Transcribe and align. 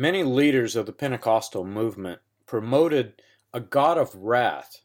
Many 0.00 0.22
leaders 0.22 0.76
of 0.76 0.86
the 0.86 0.94
Pentecostal 0.94 1.62
movement 1.62 2.22
promoted 2.46 3.20
a 3.52 3.60
God 3.60 3.98
of 3.98 4.14
wrath 4.14 4.80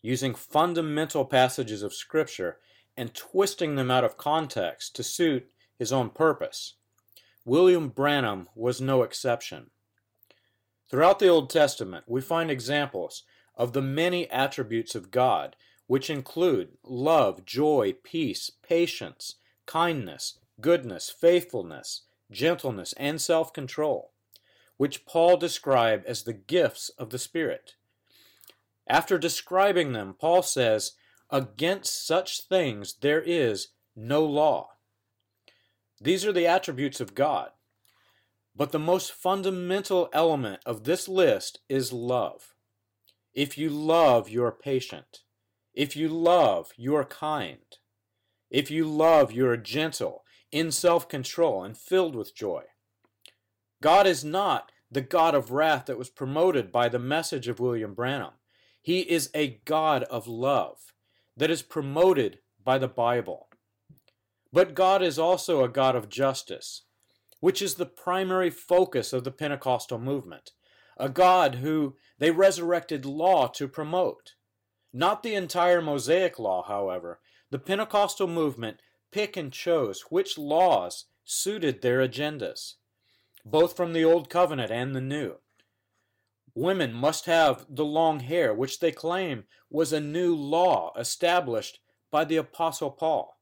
using 0.00 0.32
fundamental 0.32 1.24
passages 1.24 1.82
of 1.82 1.92
Scripture 1.92 2.58
and 2.96 3.12
twisting 3.12 3.74
them 3.74 3.90
out 3.90 4.04
of 4.04 4.16
context 4.16 4.94
to 4.94 5.02
suit 5.02 5.50
his 5.76 5.90
own 5.90 6.10
purpose. 6.10 6.74
William 7.44 7.88
Branham 7.88 8.48
was 8.54 8.80
no 8.80 9.02
exception. 9.02 9.70
Throughout 10.88 11.18
the 11.18 11.26
Old 11.26 11.50
Testament, 11.50 12.04
we 12.06 12.20
find 12.20 12.48
examples 12.48 13.24
of 13.56 13.72
the 13.72 13.82
many 13.82 14.30
attributes 14.30 14.94
of 14.94 15.10
God, 15.10 15.56
which 15.88 16.08
include 16.08 16.78
love, 16.84 17.44
joy, 17.44 17.96
peace, 18.04 18.52
patience, 18.62 19.34
kindness, 19.66 20.38
goodness, 20.60 21.10
faithfulness, 21.10 22.02
gentleness, 22.30 22.92
and 22.92 23.20
self 23.20 23.52
control, 23.52 24.09
which 24.80 25.04
Paul 25.04 25.36
described 25.36 26.06
as 26.06 26.22
the 26.22 26.32
gifts 26.32 26.88
of 26.96 27.10
the 27.10 27.18
Spirit. 27.18 27.74
After 28.88 29.18
describing 29.18 29.92
them, 29.92 30.16
Paul 30.18 30.42
says, 30.42 30.92
Against 31.28 32.06
such 32.06 32.40
things 32.44 32.94
there 33.02 33.20
is 33.20 33.68
no 33.94 34.24
law. 34.24 34.70
These 36.00 36.24
are 36.24 36.32
the 36.32 36.46
attributes 36.46 36.98
of 36.98 37.14
God. 37.14 37.50
But 38.56 38.72
the 38.72 38.78
most 38.78 39.12
fundamental 39.12 40.08
element 40.14 40.62
of 40.64 40.84
this 40.84 41.08
list 41.08 41.58
is 41.68 41.92
love. 41.92 42.54
If 43.34 43.58
you 43.58 43.68
love, 43.68 44.30
you 44.30 44.42
are 44.44 44.50
patient. 44.50 45.18
If 45.74 45.94
you 45.94 46.08
love, 46.08 46.72
you 46.78 46.96
are 46.96 47.04
kind. 47.04 47.76
If 48.48 48.70
you 48.70 48.86
love, 48.86 49.30
you 49.30 49.46
are 49.46 49.58
gentle, 49.58 50.24
in 50.50 50.72
self 50.72 51.06
control, 51.06 51.64
and 51.64 51.76
filled 51.76 52.16
with 52.16 52.34
joy. 52.34 52.62
God 53.82 54.06
is 54.06 54.24
not 54.24 54.72
the 54.90 55.00
God 55.00 55.34
of 55.34 55.50
wrath 55.50 55.86
that 55.86 55.98
was 55.98 56.10
promoted 56.10 56.70
by 56.70 56.88
the 56.88 56.98
message 56.98 57.48
of 57.48 57.60
William 57.60 57.94
Branham. 57.94 58.34
He 58.82 59.00
is 59.00 59.30
a 59.34 59.60
God 59.64 60.02
of 60.04 60.26
love 60.26 60.92
that 61.36 61.50
is 61.50 61.62
promoted 61.62 62.38
by 62.62 62.78
the 62.78 62.88
Bible. 62.88 63.48
But 64.52 64.74
God 64.74 65.02
is 65.02 65.18
also 65.18 65.62
a 65.62 65.68
God 65.68 65.94
of 65.96 66.08
justice, 66.08 66.82
which 67.40 67.62
is 67.62 67.74
the 67.74 67.86
primary 67.86 68.50
focus 68.50 69.12
of 69.12 69.24
the 69.24 69.30
Pentecostal 69.30 69.98
movement. 69.98 70.52
A 70.96 71.08
God 71.08 71.56
who 71.56 71.96
they 72.18 72.30
resurrected 72.30 73.06
law 73.06 73.46
to 73.48 73.68
promote. 73.68 74.34
Not 74.92 75.22
the 75.22 75.34
entire 75.34 75.80
Mosaic 75.80 76.38
law, 76.38 76.64
however. 76.66 77.20
The 77.50 77.58
Pentecostal 77.58 78.26
movement 78.26 78.80
pick 79.10 79.36
and 79.36 79.52
chose 79.52 80.06
which 80.10 80.36
laws 80.36 81.06
suited 81.24 81.80
their 81.80 82.06
agendas, 82.06 82.74
both 83.44 83.76
from 83.76 83.92
the 83.92 84.04
Old 84.04 84.28
Covenant 84.28 84.70
and 84.70 84.94
the 84.94 85.00
New. 85.00 85.36
Women 86.54 86.92
must 86.92 87.26
have 87.26 87.66
the 87.68 87.84
long 87.84 88.20
hair, 88.20 88.52
which 88.52 88.80
they 88.80 88.92
claim 88.92 89.44
was 89.70 89.92
a 89.92 90.00
new 90.00 90.34
law 90.34 90.92
established 90.98 91.78
by 92.10 92.24
the 92.24 92.36
Apostle 92.36 92.90
Paul. 92.90 93.36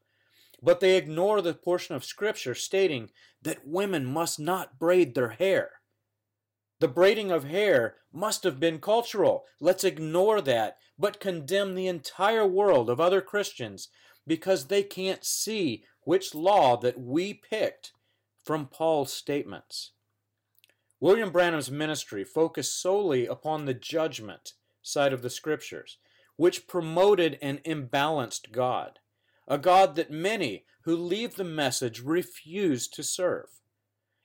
But 0.62 0.80
they 0.80 0.96
ignore 0.96 1.40
the 1.40 1.54
portion 1.54 1.94
of 1.94 2.04
Scripture 2.04 2.54
stating 2.54 3.10
that 3.42 3.66
women 3.66 4.04
must 4.04 4.38
not 4.38 4.78
braid 4.78 5.14
their 5.14 5.30
hair. 5.30 5.72
The 6.80 6.88
braiding 6.88 7.30
of 7.30 7.44
hair 7.44 7.96
must 8.12 8.44
have 8.44 8.60
been 8.60 8.78
cultural. 8.78 9.44
Let's 9.60 9.84
ignore 9.84 10.40
that, 10.42 10.76
but 10.98 11.20
condemn 11.20 11.74
the 11.74 11.88
entire 11.88 12.46
world 12.46 12.90
of 12.90 13.00
other 13.00 13.20
Christians 13.20 13.88
because 14.26 14.66
they 14.66 14.82
can't 14.82 15.24
see 15.24 15.84
which 16.02 16.34
law 16.34 16.76
that 16.76 17.00
we 17.00 17.34
picked 17.34 17.92
from 18.48 18.64
Paul's 18.64 19.12
statements. 19.12 19.90
William 21.00 21.30
Branham's 21.30 21.70
ministry 21.70 22.24
focused 22.24 22.80
solely 22.80 23.26
upon 23.26 23.66
the 23.66 23.74
judgment 23.74 24.54
side 24.80 25.12
of 25.12 25.20
the 25.20 25.28
scriptures, 25.28 25.98
which 26.36 26.66
promoted 26.66 27.38
an 27.42 27.58
imbalanced 27.66 28.50
God, 28.50 29.00
a 29.46 29.58
God 29.58 29.96
that 29.96 30.10
many 30.10 30.64
who 30.84 30.96
leave 30.96 31.34
the 31.34 31.44
message 31.44 32.00
refuse 32.00 32.88
to 32.88 33.02
serve, 33.02 33.60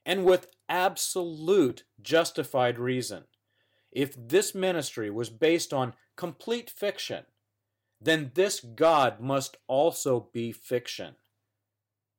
and 0.05 0.23
with 0.23 0.47
absolute 0.69 1.83
justified 2.01 2.79
reason. 2.79 3.25
If 3.91 4.15
this 4.17 4.55
ministry 4.55 5.09
was 5.09 5.29
based 5.29 5.73
on 5.73 5.95
complete 6.15 6.69
fiction, 6.69 7.25
then 7.99 8.31
this 8.35 8.61
God 8.61 9.19
must 9.19 9.57
also 9.67 10.29
be 10.31 10.53
fiction. 10.53 11.15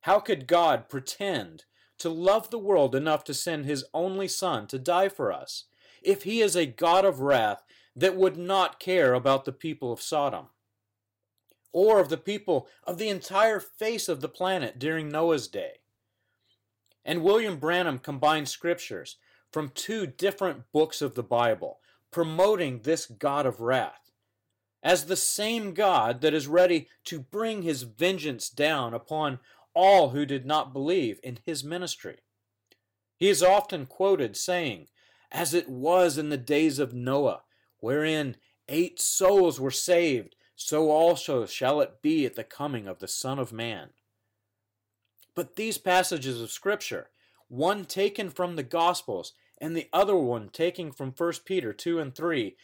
How 0.01 0.21
could 0.21 0.47
God 0.47 0.91
pretend 0.91 1.65
to 1.99 2.09
love 2.09 2.51
the 2.51 2.59
world 2.59 2.95
enough 2.95 3.25
to 3.25 3.35
send 3.35 3.65
his 3.65 3.85
only 3.95 4.29
Son 4.29 4.67
to 4.69 4.79
die 4.79 5.09
for 5.09 5.33
us, 5.33 5.65
if 6.03 6.25
he 6.25 6.41
is 6.41 6.57
a 6.57 6.67
God 6.67 7.05
of 7.05 7.21
wrath 7.21 7.63
that 7.97 8.17
would 8.17 8.37
not 8.37 8.81
care 8.81 9.15
about 9.15 9.45
the 9.45 9.53
people 9.53 9.93
of 9.93 10.03
Sodom, 10.03 10.47
or 11.73 12.01
of 12.01 12.09
the 12.09 12.17
people 12.17 12.69
of 12.85 12.99
the 12.99 13.09
entire 13.09 13.61
face 13.61 14.09
of 14.09 14.21
the 14.21 14.29
planet 14.29 14.79
during 14.79 15.09
Noah's 15.09 15.49
day. 15.49 15.81
And 17.05 17.23
William 17.23 17.59
Branham 17.59 17.99
combined 17.99 18.49
scriptures 18.49 19.17
from 19.53 19.71
two 19.71 20.07
different 20.07 20.73
books 20.73 21.03
of 21.03 21.15
the 21.15 21.23
Bible, 21.23 21.79
promoting 22.11 22.81
this 22.81 23.07
God 23.07 23.47
of 23.47 23.61
wrath 23.61 24.05
as 24.85 25.07
the 25.07 25.17
same 25.17 25.73
God 25.73 26.21
that 26.21 26.35
is 26.35 26.47
ready 26.47 26.89
to 27.05 27.19
bring 27.19 27.63
his 27.63 27.83
vengeance 27.83 28.51
down 28.51 28.93
upon 28.93 29.41
all 29.75 30.11
who 30.11 30.25
did 30.25 30.47
not 30.47 30.73
believe 30.73 31.19
in 31.23 31.39
his 31.45 31.65
ministry. 31.65 32.19
He 33.17 33.29
is 33.29 33.43
often 33.43 33.87
quoted 33.87 34.37
saying, 34.37 34.89
As 35.31 35.55
it 35.55 35.69
was 35.69 36.19
in 36.19 36.29
the 36.29 36.37
days 36.37 36.79
of 36.79 36.95
Noah, 36.95 37.43
wherein 37.79 38.37
eight 38.69 39.01
souls 39.01 39.61
were 39.61 39.71
saved, 39.71 40.37
so 40.57 40.91
also 40.91 41.47
shall 41.47 41.81
it 41.81 42.03
be 42.03 42.25
at 42.25 42.37
the 42.37 42.45
coming 42.45 42.87
of 42.87 43.01
the 43.01 43.09
Son 43.09 43.39
of 43.39 43.53
Man. 43.53 43.91
But 45.35 45.57
these 45.57 45.79
passages 45.79 46.41
of 46.41 46.51
Scripture, 46.51 47.11
one 47.49 47.85
taken 47.85 48.31
from 48.31 48.57
the 48.57 48.63
Gospels 48.63 49.33
and 49.59 49.77
the 49.77 49.89
other 49.93 50.17
one 50.17 50.49
taken 50.49 50.93
from 50.93 51.13
1 51.17 51.33
Peter 51.45 51.73
2 51.73 51.99
and 51.99 52.15
3, 52.15 52.57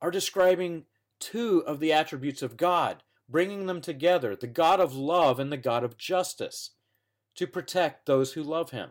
are 0.00 0.10
describing 0.10 0.84
two 1.18 1.62
of 1.66 1.80
the 1.80 1.92
attributes 1.92 2.42
of 2.42 2.56
God 2.56 3.02
bringing 3.28 3.66
them 3.66 3.80
together, 3.80 4.34
the 4.34 4.46
God 4.46 4.80
of 4.80 4.94
love 4.96 5.38
and 5.38 5.52
the 5.52 5.56
God 5.56 5.84
of 5.84 5.98
justice. 5.98 6.70
to 7.34 7.46
protect 7.46 8.04
those 8.06 8.32
who 8.32 8.42
love 8.42 8.70
him. 8.70 8.90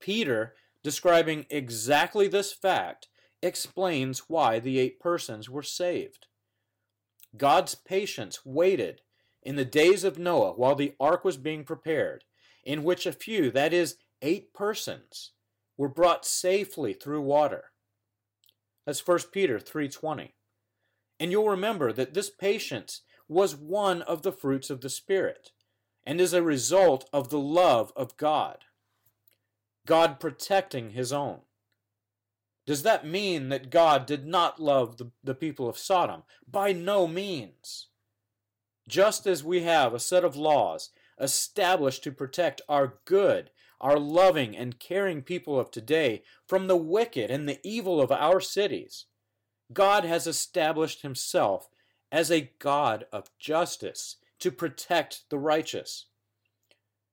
Peter, 0.00 0.56
describing 0.82 1.46
exactly 1.48 2.26
this 2.26 2.52
fact, 2.52 3.06
explains 3.40 4.28
why 4.28 4.58
the 4.58 4.80
eight 4.80 4.98
persons 4.98 5.48
were 5.48 5.62
saved. 5.62 6.26
God's 7.36 7.76
patience 7.76 8.44
waited 8.44 9.02
in 9.44 9.54
the 9.54 9.64
days 9.64 10.02
of 10.02 10.18
Noah 10.18 10.54
while 10.54 10.74
the 10.74 10.94
ark 10.98 11.24
was 11.24 11.36
being 11.36 11.62
prepared, 11.62 12.24
in 12.64 12.82
which 12.82 13.06
a 13.06 13.12
few, 13.12 13.52
that 13.52 13.72
is, 13.72 13.96
eight 14.22 14.52
persons, 14.52 15.30
were 15.76 15.88
brought 15.88 16.26
safely 16.26 16.92
through 16.92 17.20
water. 17.20 17.70
That's 18.84 18.98
1 18.98 19.30
Peter 19.30 19.60
3:20. 19.60 20.34
And 21.20 21.30
you'll 21.30 21.48
remember 21.48 21.92
that 21.92 22.14
this 22.14 22.28
patience 22.28 23.02
was 23.28 23.56
one 23.56 24.02
of 24.02 24.22
the 24.22 24.32
fruits 24.32 24.70
of 24.70 24.80
the 24.80 24.90
Spirit 24.90 25.50
and 26.04 26.20
is 26.20 26.32
a 26.32 26.42
result 26.42 27.08
of 27.12 27.30
the 27.30 27.38
love 27.38 27.92
of 27.96 28.16
God. 28.16 28.58
God 29.86 30.20
protecting 30.20 30.90
his 30.90 31.12
own. 31.12 31.40
Does 32.66 32.82
that 32.82 33.06
mean 33.06 33.48
that 33.48 33.70
God 33.70 34.06
did 34.06 34.26
not 34.26 34.60
love 34.60 34.96
the, 34.96 35.10
the 35.22 35.34
people 35.34 35.68
of 35.68 35.78
Sodom? 35.78 36.24
By 36.50 36.72
no 36.72 37.06
means. 37.06 37.88
Just 38.88 39.26
as 39.26 39.44
we 39.44 39.62
have 39.62 39.94
a 39.94 40.00
set 40.00 40.24
of 40.24 40.36
laws 40.36 40.90
established 41.20 42.04
to 42.04 42.12
protect 42.12 42.60
our 42.68 42.98
good, 43.04 43.50
our 43.80 43.98
loving 43.98 44.56
and 44.56 44.78
caring 44.78 45.22
people 45.22 45.58
of 45.58 45.70
today 45.70 46.22
from 46.46 46.66
the 46.66 46.76
wicked 46.76 47.30
and 47.30 47.48
the 47.48 47.60
evil 47.62 48.00
of 48.00 48.10
our 48.10 48.40
cities, 48.40 49.06
God 49.72 50.04
has 50.04 50.26
established 50.26 51.02
himself 51.02 51.68
as 52.10 52.30
a 52.30 52.52
God 52.58 53.06
of 53.12 53.30
justice 53.38 54.16
to 54.38 54.50
protect 54.50 55.28
the 55.30 55.38
righteous. 55.38 56.06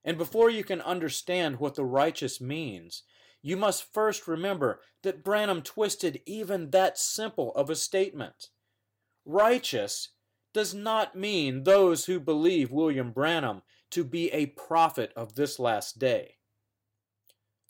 And 0.04 0.18
before 0.18 0.50
you 0.50 0.64
can 0.64 0.82
understand 0.82 1.60
what 1.60 1.76
the 1.76 1.86
righteous 1.86 2.42
means, 2.42 3.04
you 3.42 3.58
must 3.58 3.94
first 3.94 4.28
remember 4.28 4.82
that 5.04 5.24
Branham 5.24 5.62
twisted 5.62 6.22
even 6.26 6.72
that 6.72 6.98
simple 6.98 7.54
of 7.56 7.70
a 7.70 7.76
statement. 7.76 8.50
Righteous 9.26 10.10
does 10.54 10.74
not 10.74 11.16
mean 11.16 11.64
those 11.64 12.06
who 12.06 12.20
believe 12.20 12.72
William 12.72 13.12
Branham 13.12 13.64
to 13.92 14.04
be 14.04 14.32
a 14.32 14.48
prophet 14.48 15.12
of 15.16 15.36
this 15.36 15.60
last 15.60 16.00
day. 16.00 16.36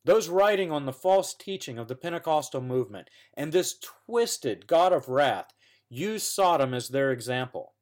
Those 0.05 0.27
writing 0.27 0.71
on 0.71 0.85
the 0.85 0.93
false 0.93 1.33
teaching 1.33 1.77
of 1.77 1.87
the 1.87 1.95
Pentecostal 1.95 2.61
movement 2.61 3.09
and 3.33 3.51
this 3.51 3.77
twisted 3.79 4.67
God 4.67 4.91
of 4.91 5.07
wrath 5.07 5.53
use 5.93 6.23
Sodom 6.23 6.73
as 6.73 6.89
their 6.89 7.11
example. 7.11 7.73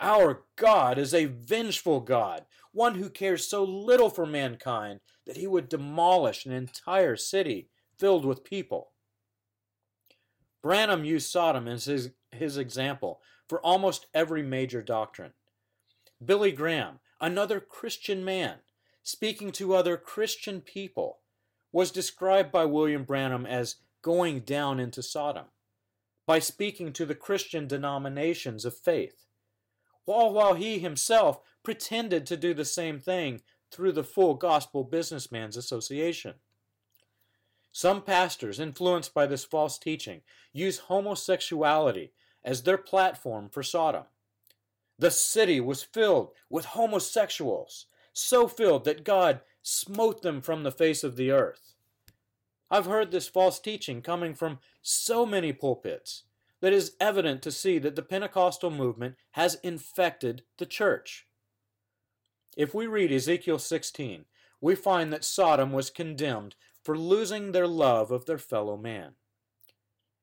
Our 0.00 0.44
God 0.56 0.98
is 0.98 1.12
a 1.12 1.24
vengeful 1.26 2.00
God, 2.00 2.44
one 2.72 2.94
who 2.94 3.10
cares 3.10 3.48
so 3.48 3.64
little 3.64 4.08
for 4.08 4.26
mankind 4.26 5.00
that 5.26 5.36
he 5.36 5.46
would 5.46 5.68
demolish 5.68 6.46
an 6.46 6.52
entire 6.52 7.16
city 7.16 7.68
filled 7.98 8.24
with 8.24 8.44
people. 8.44 8.92
Branham 10.62 11.04
used 11.04 11.30
Sodom 11.30 11.66
as 11.66 11.86
his, 11.86 12.10
his 12.30 12.56
example 12.56 13.20
for 13.48 13.60
almost 13.60 14.06
every 14.14 14.42
major 14.42 14.82
doctrine. 14.82 15.32
Billy 16.24 16.52
Graham, 16.52 17.00
another 17.20 17.60
Christian 17.60 18.24
man, 18.24 18.58
speaking 19.02 19.50
to 19.52 19.74
other 19.74 19.96
Christian 19.96 20.60
people, 20.60 21.18
was 21.72 21.90
described 21.90 22.52
by 22.52 22.64
William 22.64 23.02
Branham 23.04 23.44
as 23.44 23.76
going 24.02 24.40
down 24.40 24.78
into 24.78 25.02
Sodom 25.02 25.46
by 26.26 26.38
speaking 26.38 26.92
to 26.92 27.04
the 27.06 27.14
Christian 27.14 27.66
denominations 27.66 28.64
of 28.64 28.76
faith, 28.76 29.26
all 30.06 30.32
while 30.32 30.54
he 30.54 30.78
himself 30.78 31.40
pretended 31.62 32.26
to 32.26 32.36
do 32.36 32.54
the 32.54 32.64
same 32.64 33.00
thing 33.00 33.42
through 33.70 33.92
the 33.92 34.04
Full 34.04 34.34
Gospel 34.34 34.84
Businessman's 34.84 35.56
Association. 35.56 36.34
Some 37.72 38.02
pastors, 38.02 38.60
influenced 38.60 39.12
by 39.12 39.26
this 39.26 39.44
false 39.44 39.78
teaching, 39.78 40.20
use 40.52 40.78
homosexuality 40.78 42.12
as 42.44 42.62
their 42.62 42.78
platform 42.78 43.48
for 43.48 43.62
Sodom. 43.62 44.04
The 44.98 45.10
city 45.10 45.60
was 45.60 45.82
filled 45.82 46.30
with 46.48 46.66
homosexuals, 46.66 47.86
so 48.12 48.46
filled 48.46 48.84
that 48.84 49.04
God 49.04 49.40
smote 49.62 50.22
them 50.22 50.40
from 50.40 50.62
the 50.62 50.70
face 50.70 51.02
of 51.02 51.16
the 51.16 51.32
earth. 51.32 51.73
I've 52.74 52.86
heard 52.86 53.12
this 53.12 53.28
false 53.28 53.60
teaching 53.60 54.02
coming 54.02 54.34
from 54.34 54.58
so 54.82 55.24
many 55.24 55.52
pulpits 55.52 56.24
that 56.60 56.72
it 56.72 56.76
is 56.76 56.96
evident 56.98 57.40
to 57.42 57.52
see 57.52 57.78
that 57.78 57.94
the 57.94 58.02
Pentecostal 58.02 58.68
movement 58.68 59.14
has 59.34 59.54
infected 59.62 60.42
the 60.58 60.66
church. 60.66 61.28
If 62.56 62.74
we 62.74 62.88
read 62.88 63.12
Ezekiel 63.12 63.60
16, 63.60 64.24
we 64.60 64.74
find 64.74 65.12
that 65.12 65.24
Sodom 65.24 65.70
was 65.70 65.88
condemned 65.88 66.56
for 66.82 66.98
losing 66.98 67.52
their 67.52 67.68
love 67.68 68.10
of 68.10 68.26
their 68.26 68.38
fellow 68.38 68.76
man. 68.76 69.12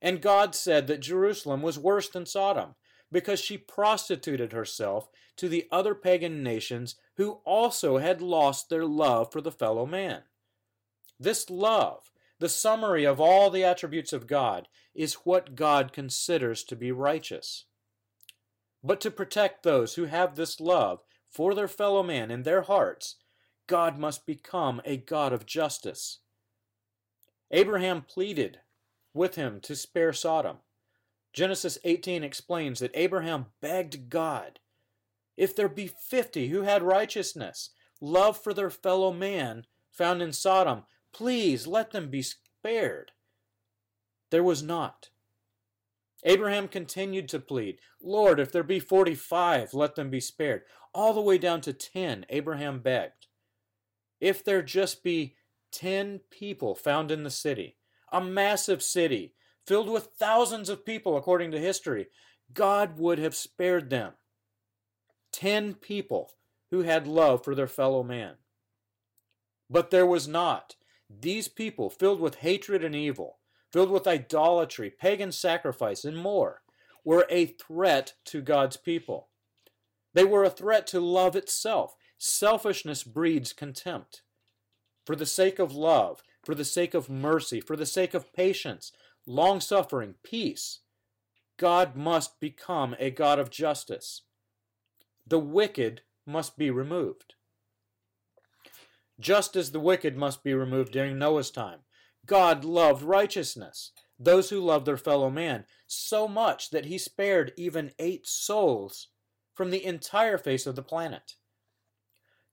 And 0.02 0.22
God 0.22 0.54
said 0.54 0.88
that 0.88 1.00
Jerusalem 1.00 1.62
was 1.62 1.80
worse 1.80 2.10
than 2.10 2.26
Sodom 2.26 2.76
because 3.10 3.40
she 3.40 3.58
prostituted 3.58 4.52
herself 4.52 5.10
to 5.38 5.48
the 5.48 5.70
other 5.72 5.96
pagan 5.96 6.44
nations 6.44 6.96
who 7.16 7.40
also 7.46 8.00
had 8.00 8.22
lost 8.22 8.68
their 8.68 8.86
love 8.86 9.32
for 9.32 9.40
the 9.40 9.54
fellow 9.54 9.86
man. 9.86 10.24
This 11.18 11.50
love, 11.50 12.11
the 12.42 12.50
summary 12.50 13.06
of 13.06 13.22
all 13.22 13.52
the 13.52 13.64
attributes 13.64 14.12
of 14.12 14.26
God, 14.26 14.68
is 14.96 15.14
what 15.14 15.56
God 15.56 15.94
considers 15.94 16.64
to 16.64 16.76
be 16.76 16.92
righteous. 16.92 17.66
But 18.84 19.00
to 19.02 19.12
protect 19.12 19.62
those 19.62 19.94
who 19.94 20.06
have 20.06 20.36
this 20.36 20.60
love 20.60 21.04
for 21.30 21.54
their 21.54 21.68
fellow 21.68 22.02
man 22.02 22.32
in 22.32 22.42
their 22.42 22.64
hearts, 22.64 23.18
God 23.68 24.00
must 24.00 24.26
become 24.26 24.82
a 24.84 24.98
God 24.98 25.32
of 25.32 25.46
justice. 25.46 26.20
Abraham 27.52 28.02
pleaded 28.02 28.60
with 29.14 29.36
him 29.36 29.60
to 29.62 29.76
spare 29.76 30.12
Sodom. 30.12 30.58
Genesis 31.34 31.78
18 31.84 32.24
explains 32.24 32.80
that 32.80 32.92
Abraham 32.96 33.46
begged 33.62 34.10
God, 34.10 34.60
if 35.38 35.56
there 35.56 35.70
be 35.70 35.88
fifty 35.88 36.48
who 36.48 36.64
had 36.64 36.82
righteousness, 36.82 37.70
love 38.02 38.36
for 38.36 38.52
their 38.54 38.72
fellow 38.72 39.14
man 39.14 39.66
found 39.92 40.24
in 40.24 40.34
Sodom, 40.34 40.84
please 41.14 41.68
let 41.68 41.92
them 41.92 42.10
be 42.10 42.22
spared. 42.22 43.12
There 44.30 44.44
was 44.44 44.64
not. 44.64 45.10
Abraham 46.24 46.68
continued 46.68 47.28
to 47.30 47.40
plead, 47.40 47.80
Lord, 48.02 48.40
if 48.40 48.52
there 48.52 48.64
be 48.64 48.80
forty 48.80 49.16
five, 49.16 49.74
let 49.74 49.96
them 49.96 50.10
be 50.10 50.20
spared. 50.20 50.64
All 50.94 51.14
the 51.14 51.22
way 51.22 51.38
down 51.38 51.62
to 51.62 51.74
ten, 51.74 52.26
Abraham 52.30 52.80
begged. 52.80 53.28
If 54.20 54.44
there 54.44 54.62
just 54.62 55.04
be 55.04 55.36
ten 55.72 56.20
people 56.30 56.76
found 56.76 57.12
in 57.12 57.24
the 57.24 57.30
city, 57.30 57.78
a 58.12 58.22
massive 58.22 58.84
city 58.84 59.34
filled 59.66 59.90
with 59.90 60.10
thousands 60.18 60.70
of 60.70 60.86
people 60.86 61.18
according 61.18 61.52
to 61.52 61.60
history, 61.60 62.08
God 62.54 63.00
would 63.00 63.18
have 63.20 63.36
spared 63.36 63.90
them. 63.90 64.14
Ten 65.32 65.74
people 65.74 66.32
who 66.70 66.82
had 66.82 67.08
love 67.08 67.44
for 67.44 67.56
their 67.56 67.68
fellow 67.68 68.04
man. 68.04 68.36
But 69.70 69.90
there 69.90 70.06
was 70.06 70.28
not. 70.28 70.76
These 71.20 71.48
people, 71.48 71.90
filled 71.90 72.20
with 72.20 72.36
hatred 72.36 72.84
and 72.84 72.96
evil, 72.96 73.40
filled 73.72 73.92
with 73.92 74.08
idolatry, 74.08 74.90
pagan 74.90 75.32
sacrifice, 75.32 76.06
and 76.06 76.18
more, 76.18 76.62
were 77.04 77.26
a 77.30 77.48
threat 77.48 78.14
to 78.26 78.42
God's 78.42 78.78
people. 78.78 79.30
They 80.14 80.24
were 80.24 80.44
a 80.44 80.50
threat 80.50 80.88
to 80.88 81.00
love 81.00 81.36
itself. 81.36 81.96
Selfishness 82.18 83.04
breeds 83.04 83.54
contempt. 83.54 84.22
For 85.06 85.16
the 85.16 85.26
sake 85.26 85.58
of 85.58 85.74
love, 85.74 86.22
for 86.44 86.54
the 86.54 86.66
sake 86.66 86.94
of 86.94 87.10
mercy, 87.10 87.62
for 87.62 87.76
the 87.76 87.86
sake 87.86 88.14
of 88.14 88.34
patience, 88.34 88.92
long 89.26 89.60
suffering, 89.60 90.16
peace, 90.24 90.80
God 91.58 91.96
must 91.96 92.40
become 92.40 92.96
a 93.00 93.12
God 93.12 93.40
of 93.40 93.50
justice. 93.50 94.22
The 95.26 95.40
wicked 95.40 96.02
must 96.26 96.58
be 96.58 96.70
removed. 96.70 97.36
Just 99.22 99.56
as 99.56 99.72
the 99.72 99.80
wicked 99.80 100.18
must 100.18 100.44
be 100.44 100.56
removed 100.56 100.92
during 100.92 101.20
Noah's 101.20 101.52
time, 101.52 101.82
God 102.26 102.66
loved 102.66 103.04
righteousness, 103.04 103.92
those 104.20 104.50
who 104.50 104.60
love 104.60 104.84
their 104.84 104.98
fellow 104.98 105.30
man, 105.30 105.66
so 105.86 106.28
much 106.28 106.72
that 106.72 106.86
he 106.86 106.98
spared 106.98 107.54
even 107.56 107.92
eight 108.00 108.28
souls 108.28 109.10
from 109.54 109.70
the 109.70 109.86
entire 109.86 110.40
face 110.40 110.66
of 110.66 110.76
the 110.76 110.82
planet. 110.82 111.36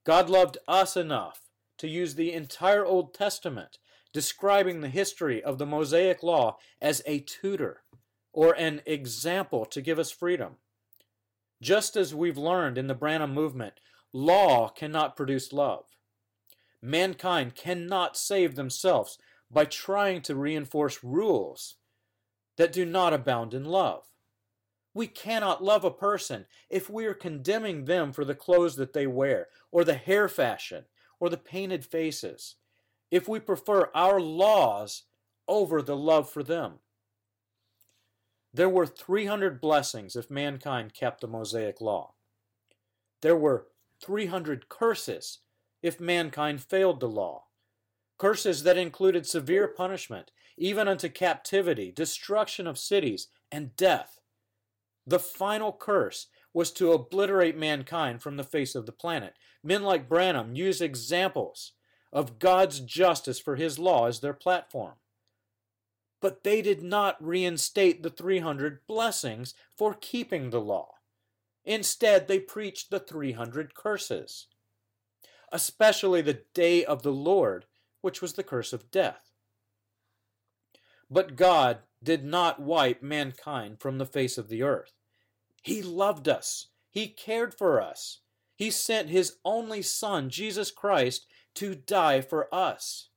God 0.05 0.29
loved 0.29 0.59
us 0.67 0.95
enough 0.95 1.41
to 1.79 1.87
use 1.87 2.13
the 2.13 2.33
entire 2.33 2.85
Old 2.85 3.15
Testament 3.15 3.79
describing 4.13 4.81
the 4.81 4.89
history 4.89 5.43
of 5.43 5.57
the 5.57 5.65
Mosaic 5.65 6.21
Law 6.21 6.57
as 6.79 7.01
a 7.07 7.19
tutor 7.21 7.81
or 8.31 8.53
an 8.53 8.81
example 8.85 9.65
to 9.65 9.81
give 9.81 9.97
us 9.97 10.11
freedom. 10.11 10.57
Just 11.63 11.95
as 11.95 12.13
we've 12.13 12.37
learned 12.37 12.77
in 12.77 12.85
the 12.85 12.93
Branham 12.93 13.33
movement, 13.33 13.73
law 14.13 14.69
cannot 14.69 15.15
produce 15.15 15.51
love. 15.51 15.85
Mankind 16.81 17.55
cannot 17.55 18.17
save 18.17 18.55
themselves 18.55 19.17
by 19.51 19.65
trying 19.65 20.21
to 20.23 20.35
reinforce 20.35 21.03
rules 21.03 21.75
that 22.57 22.71
do 22.71 22.85
not 22.85 23.13
abound 23.13 23.53
in 23.53 23.65
love. 23.65 24.03
We 24.93 25.07
cannot 25.07 25.63
love 25.63 25.83
a 25.83 25.91
person 25.91 26.45
if 26.69 26.89
we 26.89 27.05
are 27.05 27.13
condemning 27.13 27.85
them 27.85 28.11
for 28.11 28.25
the 28.25 28.35
clothes 28.35 28.75
that 28.77 28.93
they 28.93 29.07
wear, 29.07 29.47
or 29.71 29.83
the 29.83 29.93
hair 29.93 30.27
fashion, 30.27 30.85
or 31.19 31.29
the 31.29 31.37
painted 31.37 31.85
faces, 31.85 32.55
if 33.11 33.27
we 33.27 33.39
prefer 33.39 33.89
our 33.93 34.19
laws 34.19 35.03
over 35.47 35.81
the 35.81 35.95
love 35.95 36.29
for 36.29 36.43
them. 36.43 36.79
There 38.53 38.69
were 38.69 38.87
300 38.87 39.61
blessings 39.61 40.15
if 40.15 40.31
mankind 40.31 40.93
kept 40.93 41.21
the 41.21 41.27
Mosaic 41.27 41.81
law. 41.81 42.13
There 43.21 43.35
were 43.35 43.67
300 44.01 44.69
curses 44.69 45.39
if 45.81 45.99
mankind 45.99 46.61
failed 46.61 46.99
the 46.99 47.07
law. 47.07 47.45
Curses 48.17 48.63
that 48.63 48.77
included 48.77 49.25
severe 49.25 49.67
punishment, 49.67 50.31
even 50.57 50.87
unto 50.87 51.09
captivity, 51.09 51.91
destruction 51.91 52.67
of 52.67 52.77
cities, 52.77 53.27
and 53.51 53.75
death. 53.75 54.19
The 55.07 55.19
final 55.19 55.71
curse 55.71 56.27
was 56.53 56.71
to 56.73 56.91
obliterate 56.91 57.57
mankind 57.57 58.21
from 58.21 58.37
the 58.37 58.43
face 58.43 58.75
of 58.75 58.85
the 58.85 58.91
planet. 58.91 59.33
Men 59.63 59.83
like 59.83 60.09
Branham 60.09 60.55
use 60.55 60.81
examples 60.81 61.73
of 62.11 62.39
God's 62.39 62.79
justice 62.79 63.39
for 63.39 63.55
his 63.55 63.79
law 63.79 64.07
as 64.07 64.19
their 64.19 64.33
platform. 64.33 64.95
But 66.21 66.43
they 66.43 66.61
did 66.61 66.83
not 66.83 67.23
reinstate 67.23 68.03
the 68.03 68.09
300 68.09 68.79
blessings 68.87 69.53
for 69.77 69.93
keeping 69.93 70.49
the 70.49 70.59
law. 70.59 70.95
Instead, 71.63 72.27
they 72.27 72.39
preached 72.39 72.89
the 72.89 72.99
300 72.99 73.75
curses, 73.75 74.47
especially 75.51 76.21
the 76.21 76.41
day 76.53 76.85
of 76.85 77.03
the 77.03 77.13
Lord, 77.13 77.65
which 78.01 78.21
was 78.21 78.33
the 78.33 78.43
curse 78.43 78.73
of 78.73 78.91
death. 78.91 79.31
But 81.09 81.35
God 81.35 81.79
did 82.03 82.23
not 82.23 82.61
wipe 82.61 83.01
mankind 83.01 83.79
from 83.79 83.97
the 83.97 84.05
face 84.05 84.37
of 84.37 84.47
the 84.47 84.63
earth. 84.63 84.93
He 85.63 85.81
loved 85.81 86.27
us. 86.27 86.67
He 86.89 87.07
cared 87.07 87.53
for 87.53 87.81
us. 87.81 88.19
He 88.55 88.71
sent 88.71 89.09
his 89.09 89.37
only 89.43 89.81
Son, 89.81 90.29
Jesus 90.29 90.71
Christ, 90.71 91.25
to 91.55 91.75
die 91.75 92.21
for 92.21 92.53
us. 92.53 93.09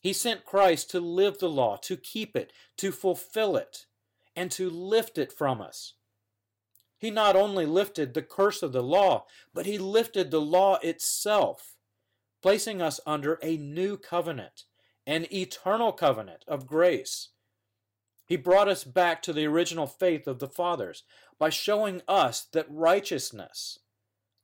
He 0.00 0.12
sent 0.12 0.44
Christ 0.44 0.90
to 0.90 1.00
live 1.00 1.38
the 1.38 1.48
law, 1.48 1.76
to 1.82 1.96
keep 1.96 2.36
it, 2.36 2.52
to 2.78 2.92
fulfill 2.92 3.56
it, 3.56 3.86
and 4.36 4.50
to 4.52 4.70
lift 4.70 5.18
it 5.18 5.32
from 5.32 5.60
us. 5.60 5.94
He 6.98 7.10
not 7.10 7.36
only 7.36 7.66
lifted 7.66 8.14
the 8.14 8.22
curse 8.22 8.62
of 8.62 8.72
the 8.72 8.82
law, 8.82 9.26
but 9.52 9.66
he 9.66 9.78
lifted 9.78 10.30
the 10.30 10.40
law 10.40 10.78
itself, 10.82 11.76
placing 12.42 12.80
us 12.80 13.00
under 13.06 13.38
a 13.42 13.56
new 13.56 13.96
covenant, 13.96 14.64
an 15.06 15.26
eternal 15.32 15.92
covenant 15.92 16.44
of 16.48 16.66
grace. 16.66 17.28
He 18.26 18.36
brought 18.36 18.68
us 18.68 18.82
back 18.82 19.22
to 19.22 19.32
the 19.32 19.46
original 19.46 19.86
faith 19.86 20.26
of 20.26 20.38
the 20.38 20.48
fathers 20.48 21.04
by 21.38 21.50
showing 21.50 22.02
us 22.08 22.46
that 22.52 22.66
righteousness, 22.68 23.78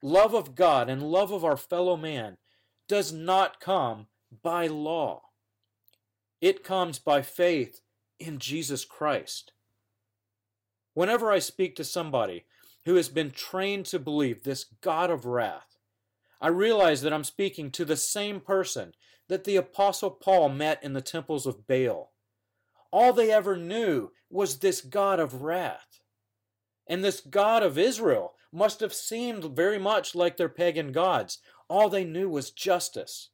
love 0.03 0.35
of 0.35 0.55
God, 0.55 0.89
and 0.89 1.03
love 1.03 1.33
of 1.33 1.45
our 1.45 1.57
fellow 1.57 1.97
man 1.97 2.37
does 2.87 3.13
not 3.13 3.61
come 3.61 4.07
by 4.43 4.67
law. 4.67 5.23
It 6.41 6.63
comes 6.63 6.99
by 6.99 7.23
faith 7.23 7.81
in 8.21 8.39
Jesus 8.39 8.85
Christ. 8.85 9.53
Whenever 10.95 11.31
I 11.33 11.39
speak 11.39 11.77
to 11.77 11.85
somebody 11.85 12.45
who 12.85 12.97
has 12.97 13.09
been 13.09 13.31
trained 13.31 13.87
to 13.87 13.99
believe 13.99 14.43
this 14.43 14.65
God 14.81 15.11
of 15.11 15.25
wrath, 15.25 15.79
I 16.41 16.49
realize 16.49 17.03
that 17.03 17.13
I'm 17.13 17.25
speaking 17.25 17.71
to 17.71 17.85
the 17.85 17.97
same 17.97 18.41
person 18.41 18.95
that 19.29 19.45
the 19.45 19.57
Apostle 19.57 20.11
Paul 20.11 20.49
met 20.49 20.83
in 20.83 20.93
the 20.93 21.01
temples 21.01 21.47
of 21.47 21.67
Baal. 21.67 22.13
All 22.91 23.13
they 23.13 23.31
ever 23.31 23.57
knew 23.57 24.11
was 24.29 24.59
this 24.59 24.81
God 24.81 25.21
of 25.21 25.43
wrath. 25.43 26.01
And 26.87 27.03
this 27.03 27.21
God 27.21 27.63
of 27.63 27.79
Israel 27.79 28.35
must 28.53 28.81
have 28.81 28.93
seemed 28.93 29.57
very 29.57 29.79
much 29.79 30.15
like 30.15 30.37
their 30.37 30.49
pagan 30.49 30.93
gods. 30.93 31.39
All 31.69 31.89
they 31.89 32.05
knew 32.05 32.29
was 32.29 32.51
justice. 32.51 33.31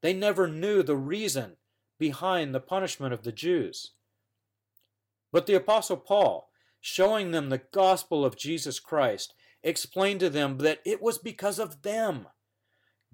They 0.00 0.14
never 0.14 0.48
knew 0.48 0.82
the 0.82 0.96
reason 0.96 1.56
behind 1.98 2.54
the 2.54 2.60
punishment 2.60 3.12
of 3.12 3.22
the 3.22 3.32
Jews. 3.32 3.90
But 5.30 5.46
the 5.46 5.54
Apostle 5.54 5.98
Paul, 5.98 6.48
showing 6.82 7.30
them 7.30 7.48
the 7.48 7.62
gospel 7.72 8.24
of 8.24 8.36
Jesus 8.36 8.80
Christ, 8.80 9.32
explained 9.62 10.20
to 10.20 10.28
them 10.28 10.58
that 10.58 10.80
it 10.84 11.00
was 11.00 11.16
because 11.16 11.58
of 11.60 11.82
them. 11.82 12.26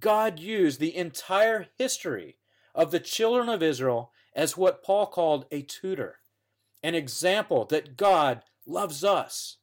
God 0.00 0.40
used 0.40 0.80
the 0.80 0.96
entire 0.96 1.66
history 1.76 2.38
of 2.75 2.90
the 2.90 2.98
children 2.98 3.48
of 3.48 3.62
Israel 3.62 4.10
as 4.34 4.56
what 4.56 4.82
Paul 4.82 5.06
called 5.06 5.44
a 5.52 5.62
tutor, 5.62 6.16
an 6.82 6.94
example 6.94 7.66
that 7.66 7.96
God 7.96 8.42
loves 8.66 9.04
us. 9.04 9.58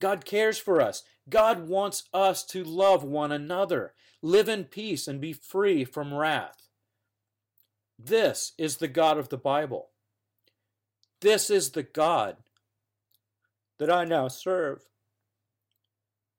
God 0.00 0.24
cares 0.24 0.58
for 0.58 0.80
us. 0.80 1.02
God 1.28 1.68
wants 1.68 2.04
us 2.14 2.42
to 2.46 2.64
love 2.64 3.04
one 3.04 3.32
another, 3.32 3.92
live 4.22 4.48
in 4.48 4.64
peace, 4.64 5.06
and 5.06 5.20
be 5.20 5.32
free 5.32 5.84
from 5.84 6.14
wrath. 6.14 6.68
This 7.98 8.52
is 8.56 8.78
the 8.78 8.88
God 8.88 9.18
of 9.18 9.28
the 9.28 9.36
Bible. 9.36 9.90
This 11.20 11.50
is 11.50 11.70
the 11.70 11.82
God 11.82 12.36
that 13.78 13.90
I 13.90 14.04
now 14.04 14.28
serve. 14.28 14.82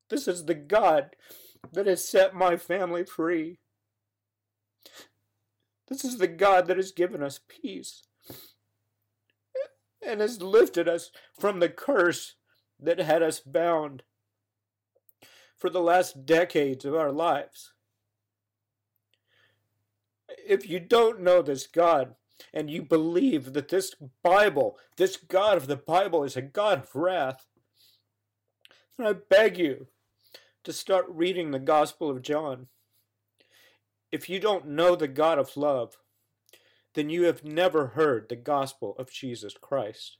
This 0.08 0.28
is 0.28 0.44
the 0.44 0.54
God 0.54 1.16
that 1.72 1.86
has 1.86 2.08
set 2.08 2.34
my 2.34 2.56
family 2.56 3.04
free. 3.04 3.58
This 5.88 6.04
is 6.04 6.18
the 6.18 6.28
God 6.28 6.66
that 6.66 6.76
has 6.76 6.92
given 6.92 7.22
us 7.22 7.40
peace 7.48 8.04
and 10.04 10.20
has 10.20 10.42
lifted 10.42 10.88
us 10.88 11.10
from 11.38 11.60
the 11.60 11.68
curse 11.68 12.34
that 12.78 12.98
had 12.98 13.22
us 13.22 13.40
bound 13.40 14.02
for 15.56 15.70
the 15.70 15.80
last 15.80 16.26
decades 16.26 16.84
of 16.84 16.94
our 16.94 17.10
lives 17.10 17.72
if 20.46 20.68
you 20.68 20.80
don't 20.80 21.20
know 21.20 21.42
this 21.42 21.66
God 21.66 22.14
and 22.52 22.70
you 22.70 22.82
believe 22.82 23.52
that 23.52 23.68
this 23.68 23.94
Bible, 24.22 24.78
this 24.96 25.16
God 25.16 25.56
of 25.56 25.66
the 25.66 25.76
Bible, 25.76 26.24
is 26.24 26.36
a 26.36 26.42
God 26.42 26.78
of 26.80 26.94
wrath, 26.94 27.46
then 28.96 29.06
I 29.06 29.12
beg 29.12 29.58
you 29.58 29.86
to 30.64 30.72
start 30.72 31.06
reading 31.08 31.50
the 31.50 31.58
Gospel 31.58 32.10
of 32.10 32.22
John. 32.22 32.68
If 34.10 34.28
you 34.28 34.40
don't 34.40 34.68
know 34.68 34.96
the 34.96 35.08
God 35.08 35.38
of 35.38 35.56
love, 35.56 35.96
then 36.94 37.10
you 37.10 37.24
have 37.24 37.44
never 37.44 37.88
heard 37.88 38.28
the 38.28 38.36
gospel 38.36 38.96
of 38.98 39.10
Jesus 39.10 39.54
Christ. 39.60 40.16